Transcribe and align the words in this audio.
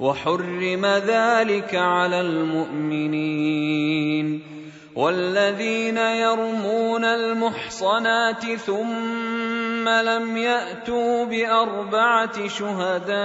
وحرم 0.00 0.86
ذلك 0.86 1.74
على 1.74 2.20
المؤمنين 2.20 3.76
والذين 4.96 5.96
يرمون 5.96 7.04
المحصنات 7.04 8.54
ثم 8.54 9.88
لم 9.88 10.36
يأتوا 10.36 11.24
بأربعة 11.24 12.48
شهداء 12.48 13.16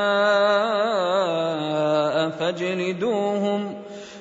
فاجلدوهم 2.30 3.81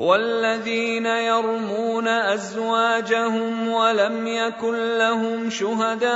والذين 0.00 1.06
يرمون 1.06 2.08
أزواجهم 2.08 3.68
ولم 3.68 4.26
يكن 4.26 4.98
لهم 4.98 5.50
شهداء 5.50 6.10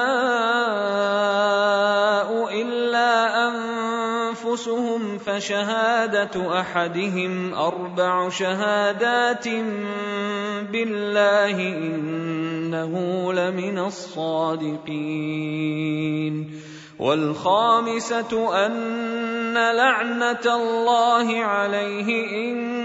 إلا 2.63 3.13
أنفسهم 3.49 5.19
فشهادة 5.19 6.61
أحدهم 6.61 7.55
أربع 7.55 8.29
شهادات 8.29 9.49
بالله 10.73 11.57
إنه 11.77 13.33
لمن 13.33 13.79
الصادقين 13.79 15.05
والخامسة 16.99 18.67
أن 18.67 19.55
لعنة 19.55 20.47
الله 20.47 21.45
عليه 21.45 22.09
إن 22.53 22.85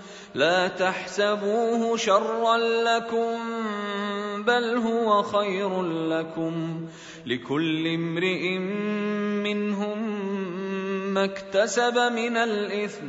لا 0.35 0.67
تحسبوه 0.67 1.97
شرا 1.97 2.57
لكم 2.57 3.39
بل 4.43 4.77
هو 4.77 5.23
خير 5.23 5.81
لكم. 5.83 6.87
لكل 7.25 7.87
امرئ 7.87 8.57
منهم 9.43 9.99
ما 11.13 11.23
اكتسب 11.23 11.97
من 11.97 12.37
الإثم 12.37 13.07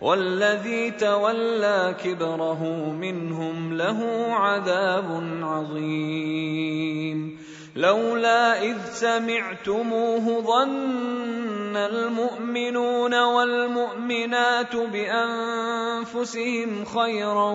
والذي 0.00 0.90
تولى 0.90 1.96
كبره 2.04 2.92
منهم 3.00 3.76
له 3.76 4.26
عذاب 4.30 5.38
عظيم. 5.42 7.38
لولا 7.76 8.62
إذ 8.62 8.76
سمعتموه 8.92 10.40
ظن 10.40 11.49
المؤمنون 11.76 13.14
والمؤمنات 13.14 14.76
بانفسهم 14.76 16.44
خيرا 16.84 17.50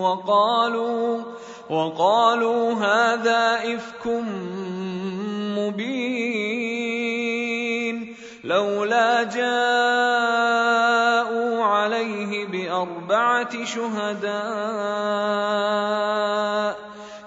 وقالوا 0.00 1.22
وقالوا 1.70 2.72
هذا 2.72 3.74
افك 3.74 4.06
مبين. 5.56 6.64
لولا 8.44 9.22
جاءوا 9.22 10.64
عليه 11.64 12.46
باربعه 12.46 13.64
شهداء 13.64 14.34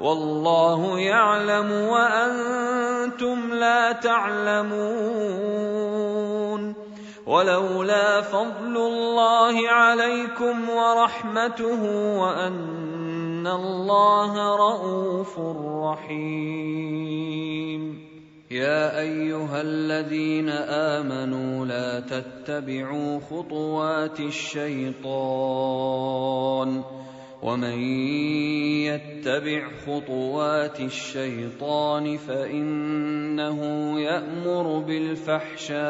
والله 0.00 0.98
يعلم 0.98 1.70
وأنتم 1.70 3.54
لا 3.54 3.92
تعلمون. 3.92 5.20
ولولا 7.26 8.20
فضل 8.20 8.76
الله 8.76 9.68
عليكم 9.68 10.70
ورحمته 10.70 11.82
وأن 12.18 13.46
الله 13.46 14.56
رءوف 14.56 15.38
رحيم. 15.84 17.50
يا 18.50 18.98
أيها 18.98 19.60
الذين 19.60 20.48
آمنوا 20.48 21.66
لا 21.66 22.00
تتبعوا 22.00 23.20
خطوات 23.30 24.20
الشيطان. 24.20 25.00
ومن 27.42 27.78
يتبع 28.84 29.68
خطوات 29.86 30.80
الشيطان 30.80 32.16
فإنه 32.16 33.60
يأمر 34.00 34.78
بالفحشاء 34.78 35.80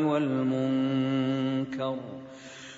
والمنكر. 0.00 1.96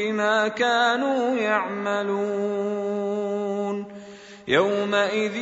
بما 0.00 0.48
كانوا 0.48 1.36
يعملون. 1.36 3.00
يومئذ 4.48 5.36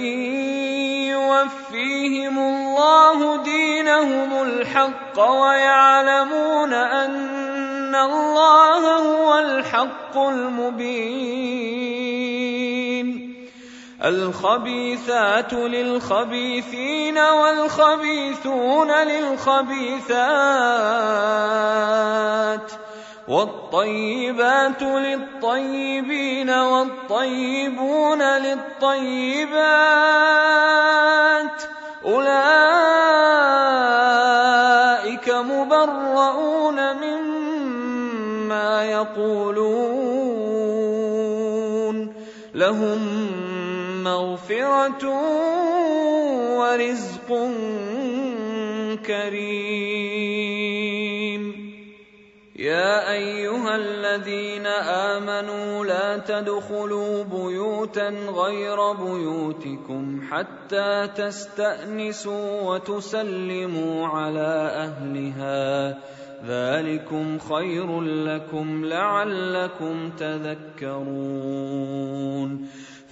يوفيهم 1.14 2.38
الله 2.38 3.42
دينهم 3.42 4.42
الحق 4.42 5.18
ويعلمون 5.18 6.72
أن 6.74 7.94
الله 7.94 8.96
هو 8.96 9.38
الحق 9.38 10.18
المبين. 10.18 11.78
الخبيثات 14.04 15.52
للخبيثين 15.52 17.18
والخبيثون 17.18 18.90
للخبيثات. 18.90 20.18
والطيبات 23.28 24.82
للطيبين 24.82 26.50
والطيبون 26.50 28.22
للطيبات 28.22 29.58
أولئك 32.04 32.48
مبرؤون 35.30 36.96
مما 36.96 38.84
يقولون 38.84 40.38
لهم 42.54 42.98
مغفرة 44.04 45.08
ورزق 46.58 47.28
كريم 49.06 49.67
أيها 53.68 53.76
الذين 53.76 54.66
آمنوا 54.66 55.84
لا 55.84 56.18
تدخلوا 56.18 57.24
بيوتا 57.24 58.08
غير 58.08 58.92
بيوتكم 58.92 60.20
حتى 60.30 61.08
تستأنسوا 61.16 62.62
وتسلموا 62.62 64.06
على 64.06 64.70
أهلها. 64.88 65.98
ذلكم 66.46 67.38
خير 67.38 68.00
لكم 68.00 68.84
لعلكم 68.84 70.10
تذكرون. 70.10 71.28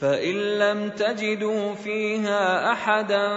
فإن 0.00 0.34
لم 0.34 0.90
تجدوا 0.90 1.74
فيها 1.74 2.72
أحدا 2.72 3.34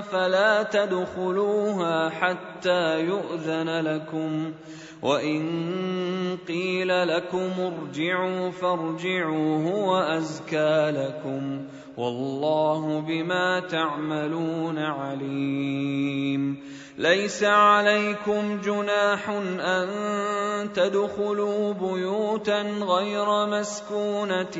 فلا 0.00 0.62
تدخلوها 0.62 2.08
حتى 2.08 3.00
يؤذن 3.00 3.80
لكم. 3.80 4.52
وان 5.02 6.38
قيل 6.48 7.08
لكم 7.08 7.50
ارجعوا 7.58 8.50
فارجعوا 8.50 9.70
هو 9.70 9.96
ازكى 9.96 10.90
لكم 10.90 11.64
والله 11.96 13.00
بما 13.00 13.60
تعملون 13.60 14.78
عليم. 14.78 16.56
ليس 16.98 17.44
عليكم 17.44 18.60
جناح 18.60 19.28
ان 19.60 20.72
تدخلوا 20.72 21.72
بيوتا 21.72 22.62
غير 22.62 23.46
مسكونه 23.46 24.56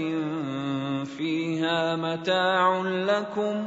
فيها 1.05 1.97
متاع 1.97 2.83
لكم 2.83 3.67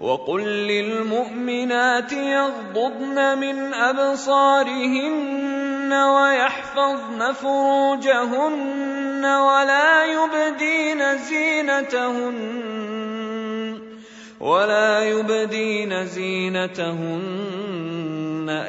وقل 0.00 0.42
للمؤمنات 0.42 2.12
يغضضن 2.12 3.38
من 3.38 3.74
ابصارهن 3.74 5.12
ويحفظن 5.92 7.32
فروجهن 7.32 9.24
ولا 9.24 10.04
يبدين 10.04 11.18
زينتهن 11.18 12.56
ولا 14.40 15.04
يبدين 15.04 16.06
زينتهن 16.06 17.56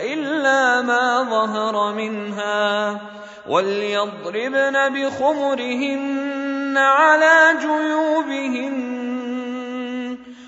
الا 0.01 0.81
ما 0.81 1.24
ظهر 1.24 1.93
منها 1.93 3.01
وليضربن 3.50 4.89
بخمرهن 4.89 6.77
على 6.77 7.57
جيوبهن 7.62 8.97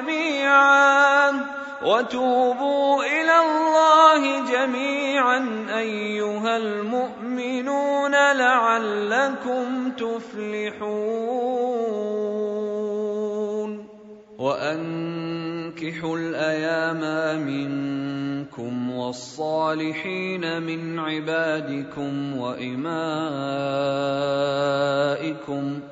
جميعا. 0.00 1.30
وتوبوا 1.84 3.04
إلى 3.04 3.36
الله 3.40 4.52
جميعا 4.52 5.66
أيها 5.78 6.56
المؤمنون 6.56 8.12
لعلكم 8.12 9.90
تفلحون. 9.90 11.52
وأنكحوا 14.38 16.18
الأيام 16.18 17.02
منكم 17.46 18.90
والصالحين 18.90 20.62
من 20.62 20.98
عبادكم 20.98 22.36
وإمائكم 22.38 22.82
ۖ 25.80 25.91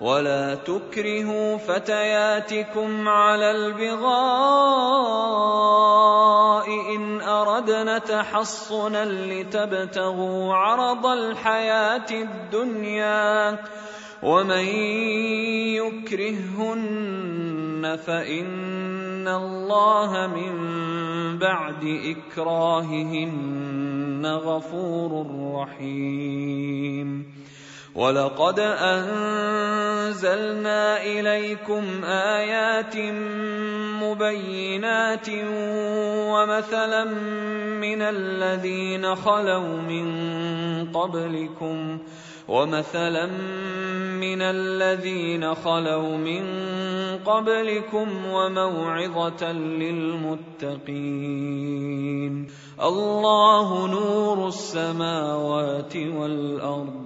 ولا 0.00 0.54
تكرهوا 0.54 1.56
فتياتكم 1.56 3.08
على 3.08 3.50
البغاء 3.50 4.16
ان 6.96 7.20
اردنا 7.20 7.98
تحصنا 7.98 9.04
لتبتغوا 9.04 10.54
عرض 10.54 11.06
الحياة 11.06 12.10
الدنيا 12.10 13.58
ومن 14.22 14.64
يكرههن 15.80 17.16
فان 18.06 19.28
الله 19.28 20.26
من 20.26 20.52
بعد 21.38 21.84
اكراههن 22.34 23.46
غفور 24.26 25.26
رحيم 25.54 27.36
ولقد 27.96 28.60
انزلنا 30.20 30.82
اليكم 31.02 32.04
ايات 32.04 32.96
مبينات 34.02 35.28
ومثلا 36.32 37.04
من 37.80 38.02
الذين 38.02 39.14
خلوا 39.14 39.76
من 39.80 40.06
قبلكم 40.92 41.98
ومثلا 42.48 43.26
من 44.20 44.42
الذين 44.42 45.54
خلوا 45.54 46.16
من 46.16 46.44
قبلكم 47.24 48.26
وموعظه 48.26 49.52
للمتقين 49.52 50.76
الله 52.82 53.86
نور 53.86 54.48
السماوات 54.48 55.96
والارض 55.96 57.05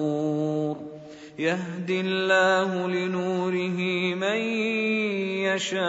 يهدي 1.41 2.01
الله 2.01 2.87
لنوره 2.87 3.79
من 4.15 4.39
يشاء 5.49 5.81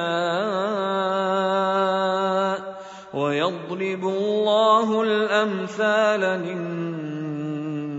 ويضرب 3.14 4.04
الله 4.04 5.02
الأمثال 5.02 6.20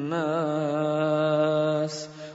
للناس 0.01 0.33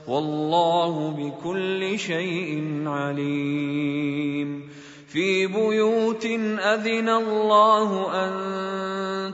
والله 0.07 1.11
بكل 1.11 1.99
شيء 1.99 2.83
عليم. 2.87 4.69
في 5.07 5.47
بيوت 5.47 6.25
أذن 6.59 7.09
الله 7.09 7.89
أن 8.25 8.88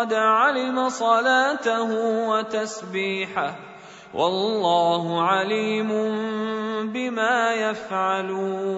قد 0.00 0.12
علم 0.14 0.88
صلاته 0.88 1.90
وتسبيحه 2.28 3.58
والله 4.14 5.22
عليم 5.22 5.88
بما 6.92 7.54
يفعلون 7.54 8.70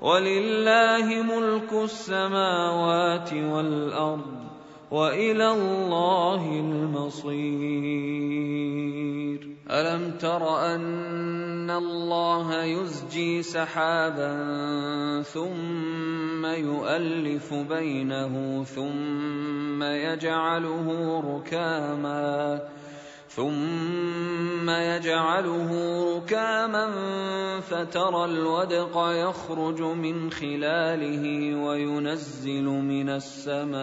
ولله 0.00 1.22
ملك 1.22 1.72
السماوات 1.72 3.32
والارض 3.32 4.42
والى 4.90 5.50
الله 5.52 6.46
المصير 6.60 7.42
ألم 9.70 10.10
تر 10.18 10.74
أن 10.74 11.70
الله 11.70 12.62
يزجي 12.64 13.42
سحابا 13.42 14.32
ثم 15.22 16.46
يؤلف 16.46 17.54
بينه 17.54 18.64
ثم 18.64 19.82
يجعله 19.82 21.20
ركاما 21.20 22.60
ثم 23.28 24.70
يجعله 24.70 25.70
ركاما 26.16 26.90
فترى 27.60 28.24
الودق 28.24 28.96
يخرج 28.96 29.82
من 29.82 30.30
خلاله 30.30 31.54
وينزل 31.64 32.64
من 32.64 33.08
السماء 33.08 33.82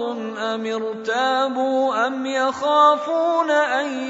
مرض 0.00 0.38
أم 0.38 0.66
ارتابوا 0.66 2.06
أم 2.06 2.26
يخافون 2.26 3.50
أن 3.50 4.08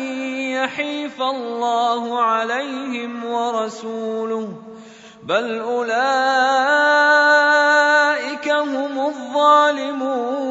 يحيف 0.51 1.23
الله 1.23 2.23
عليهم 2.23 3.25
ورسوله 3.25 4.49
بل 5.23 5.59
أولئك 5.59 5.91
هم 8.49 9.07
الظالمون 9.07 10.51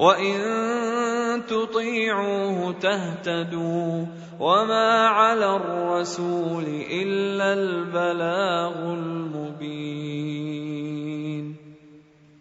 وان 0.00 1.46
تطيعوه 1.46 2.72
تهتدوا 2.72 4.06
وما 4.40 5.06
على 5.06 5.56
الرسول 5.56 6.64
الا 6.90 7.52
البلاغ 7.52 8.92
المبين 8.92 10.30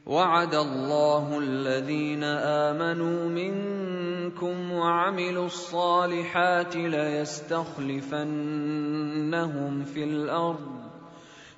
وعد 0.06 0.56
الله 0.56 1.40
الذين 1.40 2.24
امنوا 2.24 3.30
منكم 3.30 4.72
وعملوا 4.72 5.46
الصالحات 5.46 6.76
ليستخلفنهم 6.76 7.74
في 9.84 10.04
الأرض 10.04 10.89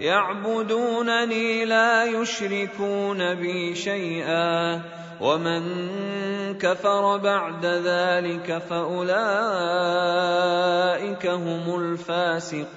يعبدونني 0.00 1.64
لا 1.64 2.04
يشركون 2.04 3.34
بي 3.34 3.74
شيئا. 3.74 4.82
ومن 5.20 5.62
كفر 6.58 7.16
بعد 7.16 7.66
ذلك 7.66 8.62
فأولئك 8.70 9.16
هم 11.26 11.80
الفاسقون. 11.80 12.76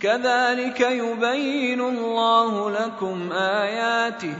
كذلك 0.00 0.80
يبين 0.80 1.80
الله 1.80 2.70
لكم 2.70 3.32
آياته 3.32 4.34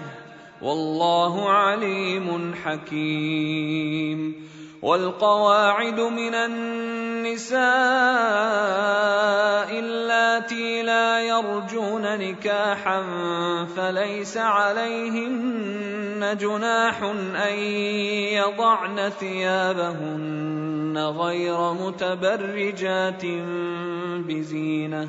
والله 0.63 1.51
عليم 1.51 2.55
حكيم. 2.65 4.49
والقواعد 4.83 6.01
من 6.01 6.35
النساء 6.35 7.59
اللاتي 9.79 10.83
لا 10.83 11.21
يرجون 11.21 12.03
نكاحا 12.03 13.03
فليس 13.77 14.37
عليهن 14.37 16.37
جناح 16.41 17.03
أن 17.49 17.59
يضعن 18.39 19.11
ثيابهن 19.21 20.99
غير 20.99 21.73
متبرجات 21.73 23.27
بزينة. 24.27 25.09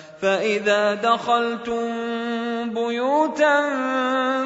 فإذا 0.21 0.93
دخلتم 0.93 1.89
بيوتا 2.73 3.67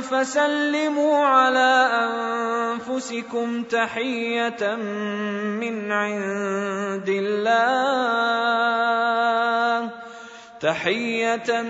فسلموا 0.02 1.26
على 1.26 1.90
أنفسكم 1.94 3.64
تحية 3.64 4.76
من 5.60 5.92
عند 5.92 7.10
الله. 7.10 8.46
تحية 10.60 11.62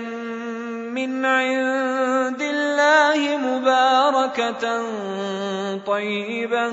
من 0.92 1.24
عند 1.24 2.42
الله 2.42 3.36
مباركة 3.36 4.82
طيبة. 5.86 6.72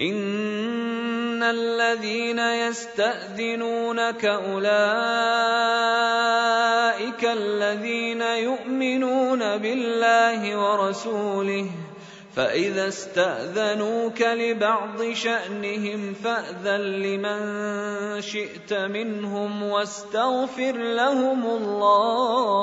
ان 0.00 1.42
الذين 1.42 2.38
يستاذنونك 2.38 4.24
اولئك 4.24 4.72
الذين 7.24 8.22
يؤمنون 8.22 9.56
بالله 9.56 10.56
ورسوله 10.56 11.66
فاذا 12.36 12.88
استاذنوك 12.88 14.22
لبعض 14.22 15.12
شانهم 15.12 16.14
فاذن 16.14 16.80
لمن 16.80 17.40
شئت 18.20 18.72
منهم 18.72 19.62
واستغفر 19.62 20.72
لهم 20.72 21.46
الله 21.46 22.62